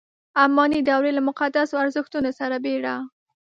[0.43, 2.95] اماني دورې له مقدسو ارزښتونو سره بېړه.